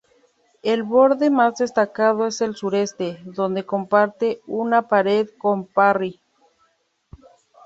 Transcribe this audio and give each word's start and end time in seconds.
El 0.63 0.81
borde 0.81 1.29
más 1.29 1.57
destacado 1.59 2.25
es 2.25 2.41
el 2.41 2.55
sureste, 2.55 3.19
donde 3.23 3.67
comparte 3.67 4.41
una 4.47 4.87
pared 4.87 5.29
con 5.39 5.67
Parry. 5.67 6.19